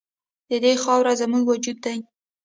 [0.49, 1.97] د دې خاوره زموږ وجود دی